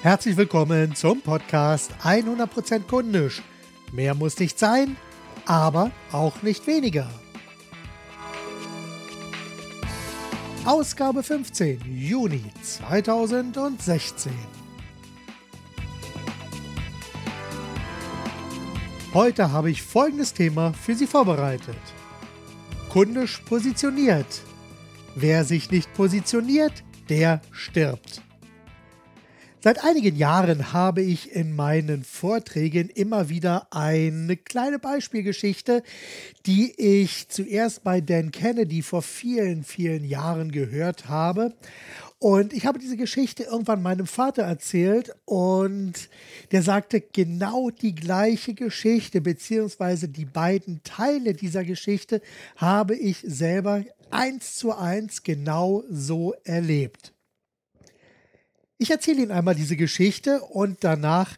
[0.00, 3.42] Herzlich willkommen zum Podcast 100% kundisch.
[3.90, 4.96] Mehr muss nicht sein,
[5.44, 7.10] aber auch nicht weniger.
[10.64, 14.30] Ausgabe 15, Juni 2016.
[19.12, 21.76] Heute habe ich folgendes Thema für Sie vorbereitet.
[22.88, 24.42] Kundisch positioniert.
[25.16, 28.22] Wer sich nicht positioniert, der stirbt.
[29.60, 35.82] Seit einigen Jahren habe ich in meinen Vorträgen immer wieder eine kleine Beispielgeschichte,
[36.46, 41.54] die ich zuerst bei Dan Kennedy vor vielen, vielen Jahren gehört habe.
[42.20, 46.08] Und ich habe diese Geschichte irgendwann meinem Vater erzählt und
[46.52, 52.22] der sagte genau die gleiche Geschichte, beziehungsweise die beiden Teile dieser Geschichte
[52.56, 57.12] habe ich selber eins zu eins genau so erlebt.
[58.80, 61.36] Ich erzähle Ihnen einmal diese Geschichte und danach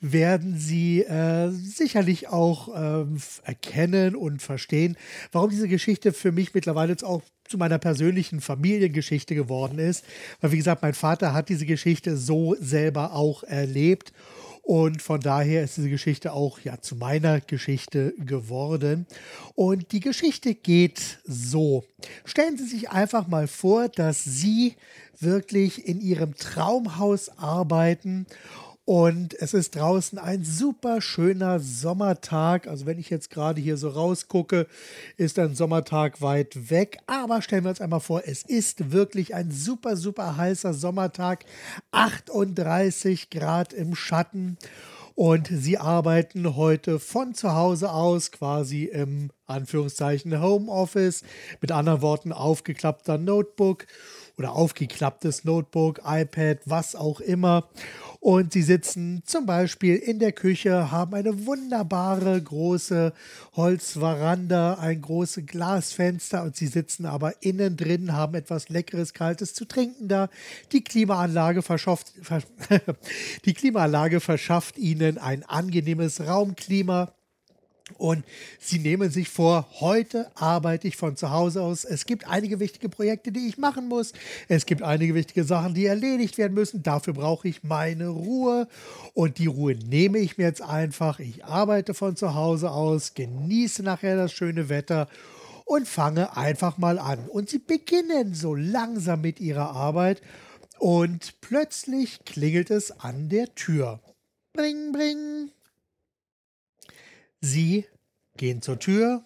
[0.00, 3.06] werden Sie äh, sicherlich auch äh,
[3.44, 4.96] erkennen und verstehen,
[5.30, 10.04] warum diese Geschichte für mich mittlerweile jetzt auch zu meiner persönlichen Familiengeschichte geworden ist.
[10.40, 14.12] Weil, wie gesagt, mein Vater hat diese Geschichte so selber auch erlebt.
[14.70, 19.04] Und von daher ist diese Geschichte auch ja zu meiner Geschichte geworden.
[19.56, 21.82] Und die Geschichte geht so.
[22.24, 24.76] Stellen Sie sich einfach mal vor, dass Sie
[25.18, 28.26] wirklich in Ihrem Traumhaus arbeiten
[28.90, 32.66] und es ist draußen ein super schöner Sommertag.
[32.66, 34.66] Also wenn ich jetzt gerade hier so rausgucke,
[35.16, 36.98] ist ein Sommertag weit weg.
[37.06, 41.44] Aber stellen wir uns einmal vor, es ist wirklich ein super, super heißer Sommertag.
[41.92, 44.58] 38 Grad im Schatten.
[45.14, 51.22] Und sie arbeiten heute von zu Hause aus, quasi im Anführungszeichen Homeoffice.
[51.60, 53.86] Mit anderen Worten, aufgeklappter Notebook
[54.36, 57.68] oder aufgeklapptes Notebook, iPad, was auch immer.
[58.20, 63.14] Und sie sitzen zum Beispiel in der Küche, haben eine wunderbare große
[63.56, 69.64] Holzveranda, ein großes Glasfenster und sie sitzen aber innen drin, haben etwas Leckeres, Kaltes zu
[69.64, 70.28] trinken da.
[70.72, 72.12] Die Klimaanlage verschafft,
[73.46, 77.14] die Klimaanlage verschafft ihnen ein angenehmes Raumklima.
[77.98, 78.24] Und
[78.58, 81.84] sie nehmen sich vor, heute arbeite ich von zu Hause aus.
[81.84, 84.12] Es gibt einige wichtige Projekte, die ich machen muss.
[84.48, 86.82] Es gibt einige wichtige Sachen, die erledigt werden müssen.
[86.82, 88.68] Dafür brauche ich meine Ruhe.
[89.14, 91.20] Und die Ruhe nehme ich mir jetzt einfach.
[91.20, 95.08] Ich arbeite von zu Hause aus, genieße nachher das schöne Wetter
[95.64, 97.28] und fange einfach mal an.
[97.28, 100.20] Und sie beginnen so langsam mit ihrer Arbeit.
[100.80, 104.00] Und plötzlich klingelt es an der Tür.
[104.52, 105.50] Bring, bring.
[107.40, 107.86] Sie
[108.36, 109.24] gehen zur Tür,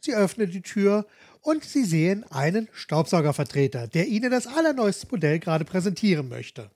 [0.00, 1.06] sie öffnen die Tür
[1.40, 6.70] und sie sehen einen Staubsaugervertreter, der ihnen das allerneueste Modell gerade präsentieren möchte.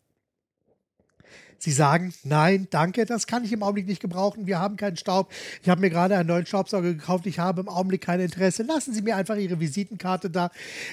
[1.58, 4.46] Sie sagen, nein, danke, das kann ich im Augenblick nicht gebrauchen.
[4.46, 5.32] Wir haben keinen Staub.
[5.62, 7.26] Ich habe mir gerade einen neuen Staubsauger gekauft.
[7.26, 8.62] Ich habe im Augenblick kein Interesse.
[8.62, 10.50] Lassen Sie mir einfach Ihre Visitenkarte da.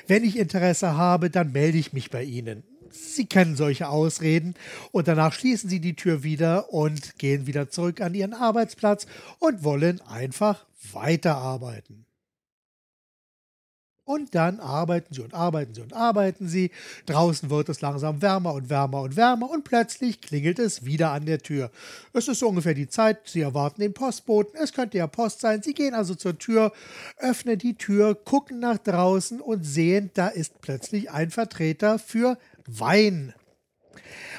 [0.08, 2.64] Wenn ich Interesse habe, dann melde ich mich bei Ihnen.
[2.94, 4.54] Sie kennen solche Ausreden
[4.92, 9.08] und danach schließen sie die Tür wieder und gehen wieder zurück an ihren Arbeitsplatz
[9.40, 12.06] und wollen einfach weiterarbeiten.
[14.06, 16.72] Und dann arbeiten sie und arbeiten sie und arbeiten sie.
[17.06, 21.26] Draußen wird es langsam wärmer und wärmer und wärmer und plötzlich klingelt es wieder an
[21.26, 21.72] der Tür.
[22.12, 24.60] Es ist so ungefähr die Zeit, sie erwarten den Postboten.
[24.62, 25.64] Es könnte ja Post sein.
[25.64, 26.74] Sie gehen also zur Tür,
[27.18, 32.38] öffnen die Tür, gucken nach draußen und sehen, da ist plötzlich ein Vertreter für
[32.68, 33.34] Wein.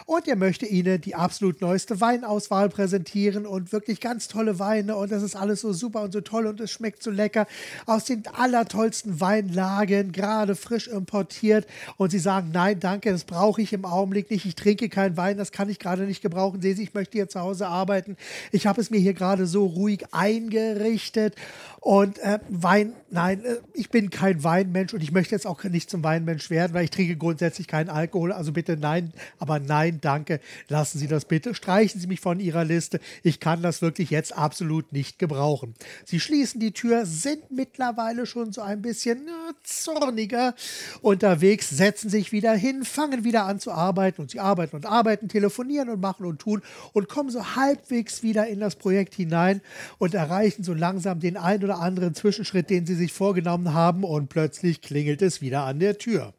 [0.06, 4.96] Und er möchte Ihnen die absolut neueste Weinauswahl präsentieren und wirklich ganz tolle Weine.
[4.96, 7.46] Und das ist alles so super und so toll und es schmeckt so lecker
[7.86, 11.66] aus den allertollsten Weinlagen, gerade frisch importiert.
[11.96, 14.44] Und Sie sagen, nein, danke, das brauche ich im Augenblick nicht.
[14.44, 16.60] Ich trinke keinen Wein, das kann ich gerade nicht gebrauchen.
[16.60, 18.16] Sehen Sie, ich möchte hier zu Hause arbeiten.
[18.52, 21.34] Ich habe es mir hier gerade so ruhig eingerichtet.
[21.80, 25.90] Und äh, Wein, nein, äh, ich bin kein Weinmensch und ich möchte jetzt auch nicht
[25.90, 28.32] zum Weinmensch werden, weil ich trinke grundsätzlich keinen Alkohol.
[28.32, 29.12] Also bitte nein,
[29.44, 30.40] aber nein, danke.
[30.68, 31.54] Lassen Sie das bitte.
[31.54, 32.98] Streichen Sie mich von Ihrer Liste.
[33.22, 35.74] Ich kann das wirklich jetzt absolut nicht gebrauchen.
[36.06, 40.54] Sie schließen die Tür, sind mittlerweile schon so ein bisschen äh, zorniger
[41.02, 45.28] unterwegs, setzen sich wieder hin, fangen wieder an zu arbeiten und sie arbeiten und arbeiten,
[45.28, 46.62] telefonieren und machen und tun
[46.94, 49.60] und kommen so halbwegs wieder in das Projekt hinein
[49.98, 54.04] und erreichen so langsam den ein oder oder anderen Zwischenschritt, den sie sich vorgenommen haben,
[54.04, 56.34] und plötzlich klingelt es wieder an der Tür.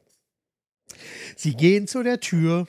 [1.35, 2.67] Sie gehen zu der Tür,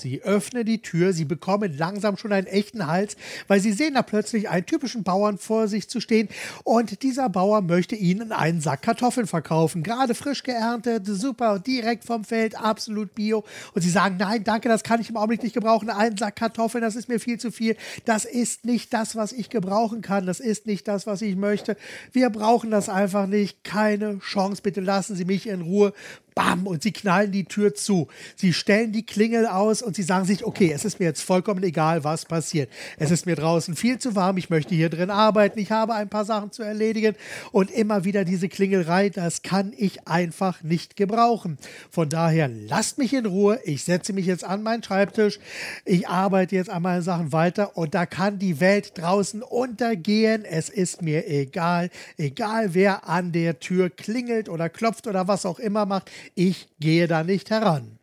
[0.00, 3.16] Sie öffnen die Tür, sie bekommen langsam schon einen echten Hals,
[3.46, 6.28] weil sie sehen da plötzlich einen typischen Bauern vor sich zu stehen
[6.64, 9.82] und dieser Bauer möchte ihnen einen Sack Kartoffeln verkaufen.
[9.82, 13.44] Gerade frisch geerntet, super, direkt vom Feld, absolut bio.
[13.74, 15.90] Und sie sagen, nein, danke, das kann ich im Augenblick nicht gebrauchen.
[15.90, 17.76] Einen Sack Kartoffeln, das ist mir viel zu viel.
[18.04, 20.26] Das ist nicht das, was ich gebrauchen kann.
[20.26, 21.76] Das ist nicht das, was ich möchte.
[22.12, 23.64] Wir brauchen das einfach nicht.
[23.64, 24.62] Keine Chance.
[24.62, 25.92] Bitte lassen Sie mich in Ruhe.
[26.38, 28.06] Bam, und sie knallen die Tür zu.
[28.36, 31.64] Sie stellen die Klingel aus und sie sagen sich, okay, es ist mir jetzt vollkommen
[31.64, 32.70] egal, was passiert.
[32.96, 36.08] Es ist mir draußen viel zu warm, ich möchte hier drin arbeiten, ich habe ein
[36.08, 37.16] paar Sachen zu erledigen
[37.50, 41.58] und immer wieder diese Klingelei, das kann ich einfach nicht gebrauchen.
[41.90, 45.40] Von daher, lasst mich in Ruhe, ich setze mich jetzt an meinen Schreibtisch,
[45.84, 50.44] ich arbeite jetzt an meinen Sachen weiter und da kann die Welt draußen untergehen.
[50.44, 55.58] Es ist mir egal, egal wer an der Tür klingelt oder klopft oder was auch
[55.58, 57.98] immer macht ich gehe da nicht heran.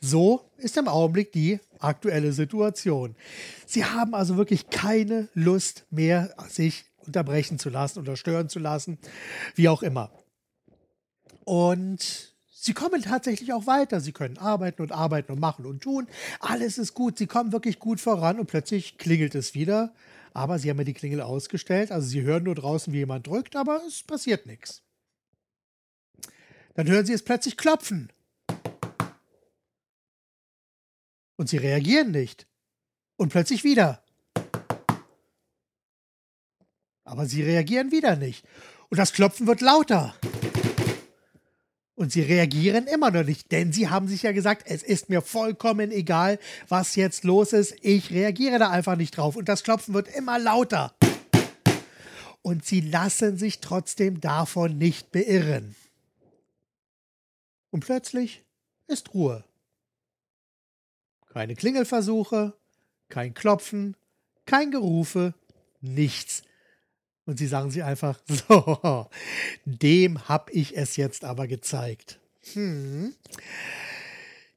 [0.00, 3.16] So ist im Augenblick die aktuelle Situation.
[3.66, 8.98] Sie haben also wirklich keine Lust mehr, sich unterbrechen zu lassen oder stören zu lassen,
[9.54, 10.10] wie auch immer.
[11.44, 14.00] Und sie kommen tatsächlich auch weiter.
[14.00, 16.08] Sie können arbeiten und arbeiten und machen und tun.
[16.40, 17.18] Alles ist gut.
[17.18, 19.94] Sie kommen wirklich gut voran und plötzlich klingelt es wieder.
[20.34, 21.90] Aber sie haben ja die Klingel ausgestellt.
[21.92, 24.82] Also sie hören nur draußen, wie jemand drückt, aber es passiert nichts.
[26.76, 28.12] Dann hören sie es plötzlich klopfen.
[31.36, 32.46] Und sie reagieren nicht.
[33.16, 34.02] Und plötzlich wieder.
[37.04, 38.44] Aber sie reagieren wieder nicht.
[38.90, 40.14] Und das Klopfen wird lauter.
[41.94, 45.22] Und sie reagieren immer noch nicht, denn sie haben sich ja gesagt, es ist mir
[45.22, 46.38] vollkommen egal,
[46.68, 47.74] was jetzt los ist.
[47.80, 49.34] Ich reagiere da einfach nicht drauf.
[49.34, 50.94] Und das Klopfen wird immer lauter.
[52.42, 55.74] Und sie lassen sich trotzdem davon nicht beirren.
[57.76, 58.42] Und plötzlich
[58.86, 59.44] ist Ruhe.
[61.26, 62.54] Keine Klingelversuche,
[63.10, 63.98] kein Klopfen,
[64.46, 65.34] kein Gerufe,
[65.82, 66.42] nichts.
[67.26, 69.10] Und sie sagen sie einfach, so,
[69.66, 72.18] dem hab ich es jetzt aber gezeigt.
[72.54, 73.14] Hm.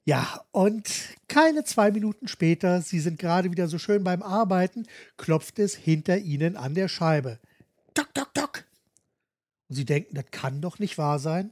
[0.06, 0.90] Ja, und
[1.28, 4.88] keine zwei Minuten später, Sie sind gerade wieder so schön beim Arbeiten,
[5.18, 7.42] klopft es hinter Ihnen an der Scheibe.
[7.94, 8.64] Tok, tok, tok.
[9.68, 11.52] Und Sie denken, das kann doch nicht wahr sein.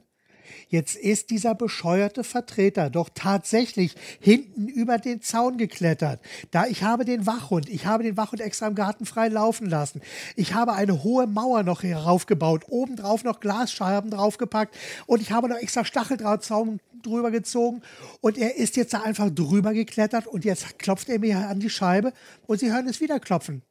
[0.68, 6.20] Jetzt ist dieser bescheuerte Vertreter doch tatsächlich hinten über den Zaun geklettert.
[6.50, 10.00] Da ich habe den Wachhund, ich habe den Wachhund extra im Garten frei laufen lassen.
[10.36, 15.56] Ich habe eine hohe Mauer noch heraufgebaut, obendrauf noch Glasscheiben draufgepackt und ich habe noch
[15.56, 17.82] extra Stacheldrahtzaun drüber gezogen
[18.20, 21.70] und er ist jetzt da einfach drüber geklettert und jetzt klopft er mir an die
[21.70, 22.12] Scheibe
[22.46, 23.62] und sie hören es wieder klopfen.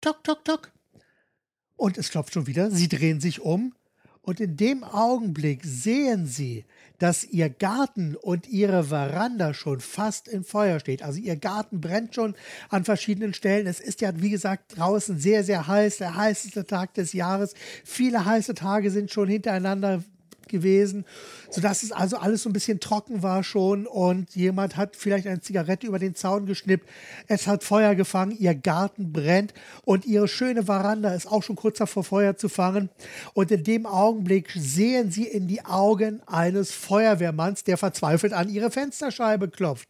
[0.00, 0.72] Tok, tok, tok.
[1.76, 2.70] Und es klopft schon wieder.
[2.70, 3.74] Sie drehen sich um
[4.24, 6.64] und in dem Augenblick sehen sie,
[6.98, 11.02] dass ihr Garten und ihre Veranda schon fast in Feuer steht.
[11.02, 12.34] Also ihr Garten brennt schon
[12.70, 13.66] an verschiedenen Stellen.
[13.66, 17.54] Es ist ja, wie gesagt, draußen sehr, sehr heiß, der heißeste Tag des Jahres.
[17.84, 20.02] Viele heiße Tage sind schon hintereinander
[20.54, 21.04] gewesen,
[21.50, 25.40] sodass es also alles so ein bisschen trocken war schon und jemand hat vielleicht eine
[25.40, 26.88] Zigarette über den Zaun geschnippt.
[27.26, 29.52] Es hat Feuer gefangen, ihr Garten brennt
[29.84, 32.88] und ihre schöne Veranda ist auch schon kurz davor Feuer zu fangen.
[33.34, 38.70] Und in dem Augenblick sehen sie in die Augen eines Feuerwehrmanns, der verzweifelt an ihre
[38.70, 39.88] Fensterscheibe klopft.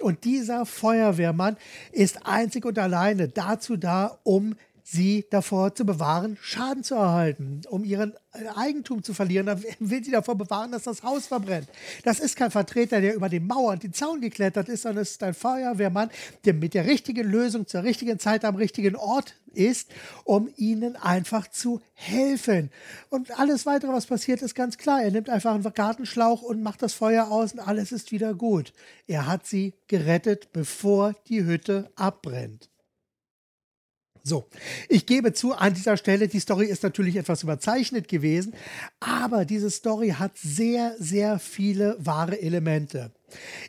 [0.00, 1.56] Und dieser Feuerwehrmann
[1.92, 4.56] ist einzig und alleine dazu da, um
[4.92, 9.46] sie davor zu bewahren, Schaden zu erhalten, um ihren äh, Eigentum zu verlieren.
[9.46, 11.68] Dann will sie davor bewahren, dass das Haus verbrennt.
[12.04, 15.12] Das ist kein Vertreter, der über die Mauer und den Zaun geklettert ist, sondern es
[15.12, 16.10] ist ein Feuerwehrmann,
[16.44, 19.90] der mit der richtigen Lösung zur richtigen Zeit am richtigen Ort ist,
[20.24, 22.70] um ihnen einfach zu helfen.
[23.08, 25.02] Und alles weitere, was passiert, ist ganz klar.
[25.02, 28.74] Er nimmt einfach einen Gartenschlauch und macht das Feuer aus und alles ist wieder gut.
[29.06, 32.71] Er hat sie gerettet, bevor die Hütte abbrennt.
[34.24, 34.46] So,
[34.88, 38.54] ich gebe zu, an dieser Stelle, die Story ist natürlich etwas überzeichnet gewesen,
[39.00, 43.10] aber diese Story hat sehr, sehr viele wahre Elemente.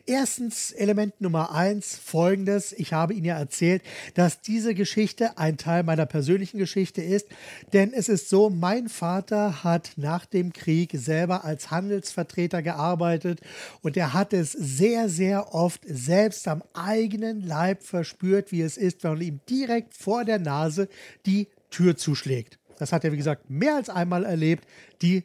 [0.06, 2.74] Erstens, Element Nummer eins, folgendes.
[2.74, 3.82] Ich habe Ihnen ja erzählt,
[4.16, 7.28] dass diese Geschichte ein Teil meiner persönlichen Geschichte ist.
[7.74, 13.42] Denn es ist so, mein Vater hat nach dem Krieg selber als Handelsvertreter gearbeitet
[13.82, 19.04] und er hat es sehr, sehr oft selbst am eigenen Leib verspürt, wie es ist,
[19.04, 20.88] wenn man ihm direkt vor der Nase
[21.26, 22.60] die Tür zuschlägt.
[22.80, 24.66] Das hat er, wie gesagt, mehr als einmal erlebt.
[25.02, 25.24] Die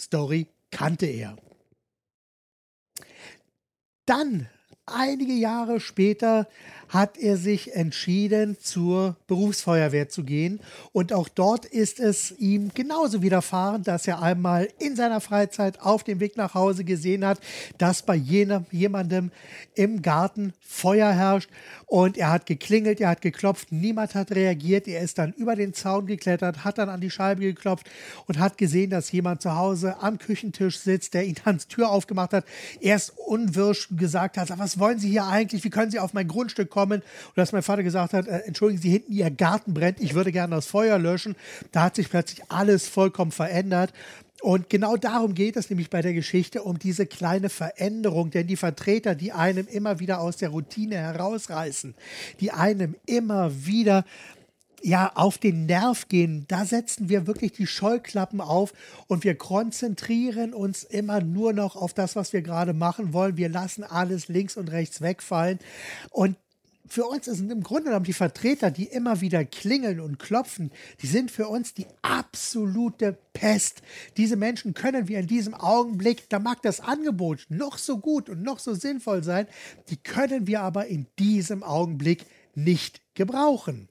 [0.00, 1.36] Story kannte er.
[4.10, 4.48] Dann,
[4.86, 6.48] einige Jahre später,
[6.90, 10.60] hat er sich entschieden, zur Berufsfeuerwehr zu gehen.
[10.92, 16.02] Und auch dort ist es ihm genauso widerfahren, dass er einmal in seiner Freizeit auf
[16.02, 17.40] dem Weg nach Hause gesehen hat,
[17.78, 19.30] dass bei jenem, jemandem
[19.74, 21.48] im Garten Feuer herrscht.
[21.86, 24.88] Und er hat geklingelt, er hat geklopft, niemand hat reagiert.
[24.88, 27.88] Er ist dann über den Zaun geklettert, hat dann an die Scheibe geklopft
[28.26, 32.32] und hat gesehen, dass jemand zu Hause am Küchentisch sitzt, der ihn die Tür aufgemacht
[32.32, 32.44] hat,
[32.80, 35.62] erst unwirsch gesagt hat, was wollen Sie hier eigentlich?
[35.62, 36.79] Wie können Sie auf mein Grundstück kommen?
[36.88, 37.02] Und
[37.36, 40.54] dass mein Vater gesagt hat, äh, entschuldigen Sie, hinten Ihr Garten brennt, ich würde gerne
[40.54, 41.36] das Feuer löschen.
[41.72, 43.92] Da hat sich plötzlich alles vollkommen verändert.
[44.42, 48.30] Und genau darum geht es nämlich bei der Geschichte, um diese kleine Veränderung.
[48.30, 51.94] Denn die Vertreter, die einem immer wieder aus der Routine herausreißen,
[52.40, 54.04] die einem immer wieder
[54.82, 58.72] ja, auf den Nerv gehen, da setzen wir wirklich die Scheuklappen auf
[59.08, 63.36] und wir konzentrieren uns immer nur noch auf das, was wir gerade machen wollen.
[63.36, 65.58] Wir lassen alles links und rechts wegfallen.
[66.10, 66.36] Und
[66.92, 71.06] für uns sind im Grunde genommen die Vertreter, die immer wieder klingeln und klopfen, die
[71.06, 73.82] sind für uns die absolute Pest.
[74.16, 78.42] Diese Menschen können wir in diesem Augenblick, da mag das Angebot noch so gut und
[78.42, 79.46] noch so sinnvoll sein,
[79.88, 83.88] die können wir aber in diesem Augenblick nicht gebrauchen.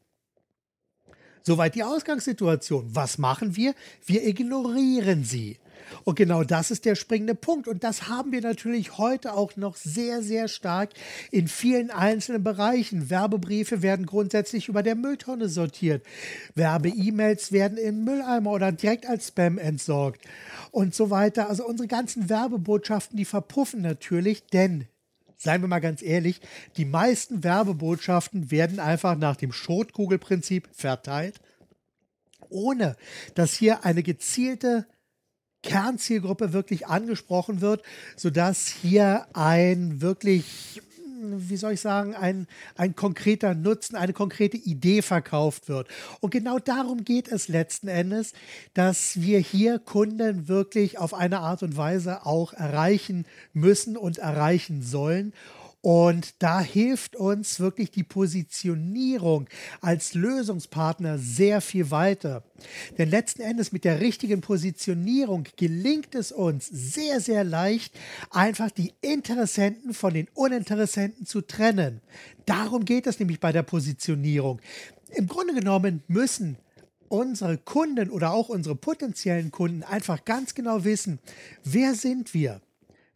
[1.41, 2.89] Soweit die Ausgangssituation.
[2.93, 3.73] Was machen wir?
[4.05, 5.57] Wir ignorieren sie.
[6.03, 7.67] Und genau das ist der springende Punkt.
[7.67, 10.91] Und das haben wir natürlich heute auch noch sehr, sehr stark
[11.31, 13.09] in vielen einzelnen Bereichen.
[13.09, 16.05] Werbebriefe werden grundsätzlich über der Mülltonne sortiert.
[16.55, 20.21] Werbe-E-Mails werden in Mülleimer oder direkt als Spam entsorgt
[20.71, 21.49] und so weiter.
[21.49, 24.87] Also unsere ganzen Werbebotschaften, die verpuffen natürlich, denn
[25.37, 26.41] seien wir mal ganz ehrlich,
[26.77, 31.39] die meisten Werbebotschaften werden einfach nach dem Schrotkugelprinzip verteilt,
[32.49, 32.95] ohne
[33.35, 34.85] dass hier eine gezielte
[35.63, 37.83] Kernzielgruppe wirklich angesprochen wird,
[38.15, 40.81] sodass hier ein wirklich
[41.21, 45.87] wie soll ich sagen, ein, ein konkreter Nutzen, eine konkrete Idee verkauft wird.
[46.19, 48.33] Und genau darum geht es letzten Endes,
[48.73, 54.81] dass wir hier Kunden wirklich auf eine Art und Weise auch erreichen müssen und erreichen
[54.81, 55.33] sollen.
[55.81, 59.47] Und da hilft uns wirklich die Positionierung
[59.79, 62.43] als Lösungspartner sehr viel weiter.
[62.97, 67.97] Denn letzten Endes mit der richtigen Positionierung gelingt es uns sehr, sehr leicht,
[68.29, 72.01] einfach die Interessenten von den Uninteressenten zu trennen.
[72.45, 74.59] Darum geht es nämlich bei der Positionierung.
[75.11, 76.57] Im Grunde genommen müssen
[77.07, 81.19] unsere Kunden oder auch unsere potenziellen Kunden einfach ganz genau wissen,
[81.63, 82.61] wer sind wir?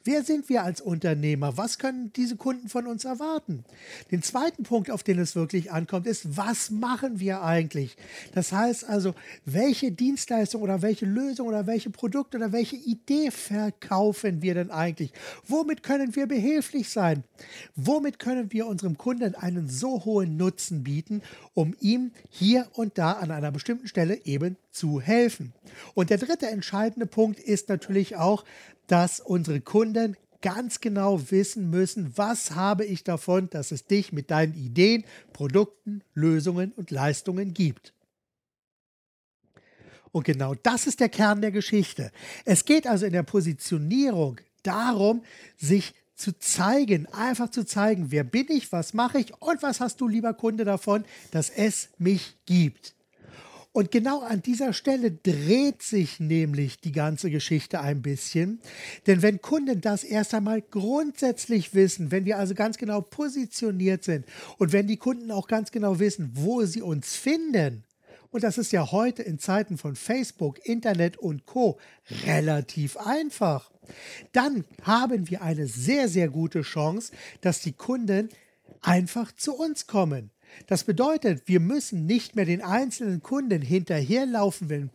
[0.06, 1.56] Wer sind wir als Unternehmer?
[1.56, 3.64] Was können diese Kunden von uns erwarten?
[4.12, 7.96] Den zweiten Punkt, auf den es wirklich ankommt, ist, was machen wir eigentlich?
[8.34, 14.42] Das heißt also, welche Dienstleistung oder welche Lösung oder welche Produkte oder welche Idee verkaufen
[14.42, 15.14] wir denn eigentlich?
[15.48, 17.24] Womit können wir behilflich sein?
[17.78, 21.22] Womit können wir unserem Kunden einen so hohen Nutzen bieten,
[21.54, 25.54] um ihm hier und da an einer bestimmten Stelle eben zu helfen?
[25.94, 28.44] Und der dritte entscheidende Punkt ist natürlich auch,
[28.88, 34.30] dass unsere Kunden ganz genau wissen müssen, was habe ich davon, dass es dich mit
[34.30, 37.94] deinen Ideen, Produkten, Lösungen und Leistungen gibt.
[40.12, 42.12] Und genau das ist der Kern der Geschichte.
[42.46, 45.24] Es geht also in der Positionierung darum,
[45.58, 50.02] sich zu zeigen, einfach zu zeigen, wer bin ich, was mache ich und was hast
[50.02, 52.96] du, lieber Kunde, davon, dass es mich gibt.
[53.74, 58.62] Und genau an dieser Stelle dreht sich nämlich die ganze Geschichte ein bisschen.
[59.08, 64.26] Denn wenn Kunden das erst einmal grundsätzlich wissen, wenn wir also ganz genau positioniert sind
[64.60, 67.84] und wenn die Kunden auch ganz genau wissen, wo sie uns finden,
[68.30, 71.80] und das ist ja heute in Zeiten von Facebook, Internet und Co
[72.26, 73.72] relativ einfach,
[74.34, 77.12] dann haben wir eine sehr, sehr gute Chance,
[77.42, 78.30] dass die Kunden
[78.82, 80.30] einfach zu uns kommen.
[80.68, 84.90] Das bedeutet, wir müssen nicht mehr den einzelnen Kunden hinterherlaufen, wenn,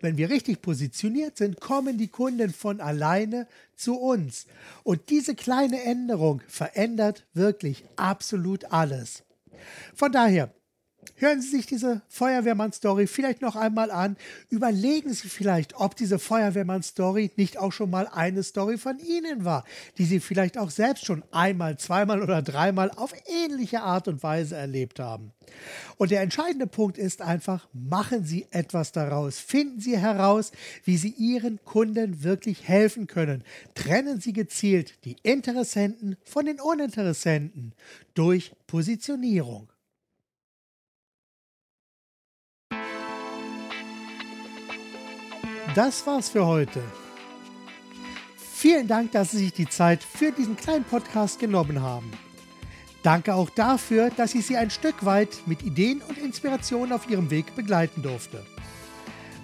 [0.00, 4.46] wenn wir richtig positioniert sind, kommen die Kunden von alleine zu uns.
[4.82, 9.22] Und diese kleine Änderung verändert wirklich absolut alles.
[9.94, 10.52] Von daher,
[11.16, 14.16] Hören Sie sich diese Feuerwehrmann-Story vielleicht noch einmal an.
[14.50, 19.64] Überlegen Sie vielleicht, ob diese Feuerwehrmann-Story nicht auch schon mal eine Story von Ihnen war,
[19.98, 24.56] die Sie vielleicht auch selbst schon einmal, zweimal oder dreimal auf ähnliche Art und Weise
[24.56, 25.32] erlebt haben.
[25.96, 29.38] Und der entscheidende Punkt ist einfach, machen Sie etwas daraus.
[29.38, 30.52] Finden Sie heraus,
[30.84, 33.44] wie Sie Ihren Kunden wirklich helfen können.
[33.74, 37.74] Trennen Sie gezielt die Interessenten von den Uninteressenten
[38.14, 39.68] durch Positionierung.
[45.74, 46.82] Das war's für heute.
[48.36, 52.10] Vielen Dank, dass Sie sich die Zeit für diesen kleinen Podcast genommen haben.
[53.02, 57.30] Danke auch dafür, dass ich Sie ein Stück weit mit Ideen und Inspirationen auf Ihrem
[57.30, 58.42] Weg begleiten durfte.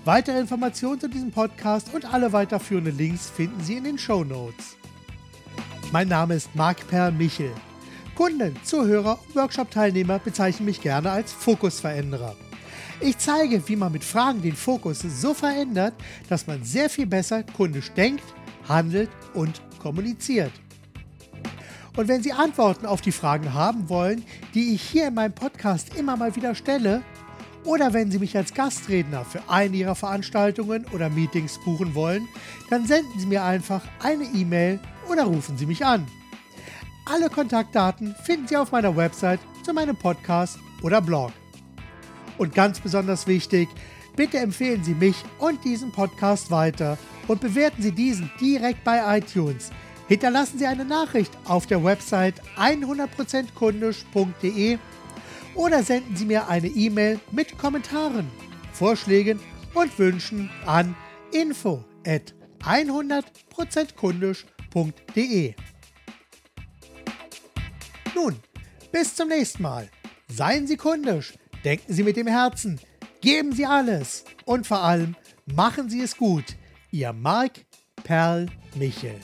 [0.06, 4.76] Weitere Informationen zu diesem Podcast und alle weiterführenden Links finden Sie in den Show Notes.
[5.92, 7.52] Mein Name ist Marc Perl Michel.
[8.14, 12.37] Kunden, Zuhörer und Workshop-Teilnehmer bezeichnen mich gerne als Fokusveränderer.
[13.02, 15.95] Ich zeige, wie man mit Fragen den Fokus so verändert,
[16.28, 18.25] dass man sehr viel besser kundisch denkt,
[18.69, 20.52] handelt und kommuniziert.
[21.97, 24.23] Und wenn Sie Antworten auf die Fragen haben wollen,
[24.54, 27.02] die ich hier in meinem Podcast immer mal wieder stelle,
[27.64, 32.28] oder wenn Sie mich als Gastredner für eine Ihrer Veranstaltungen oder Meetings buchen wollen,
[32.69, 34.78] dann senden Sie mir einfach eine E-Mail
[35.11, 36.07] oder rufen Sie mich an.
[37.07, 41.33] Alle Kontaktdaten finden Sie auf meiner Website zu meinem Podcast oder Blog.
[42.40, 43.68] Und ganz besonders wichtig,
[44.16, 46.97] bitte empfehlen Sie mich und diesen Podcast weiter
[47.28, 49.70] und bewerten Sie diesen direkt bei iTunes.
[50.09, 54.78] Hinterlassen Sie eine Nachricht auf der Website 100%kundisch.de
[55.54, 58.26] oder senden Sie mir eine E-Mail mit Kommentaren,
[58.73, 59.38] Vorschlägen
[59.75, 60.97] und Wünschen an
[61.32, 65.54] info at 100%kundisch.de.
[68.14, 68.37] Nun,
[68.90, 69.90] bis zum nächsten Mal.
[70.26, 72.81] Seien Sie kundisch, denken Sie mit dem Herzen,
[73.21, 76.57] geben Sie alles und vor allem machen Sie es gut.
[76.90, 77.64] Ihr Marc
[78.02, 79.21] Perl Michel.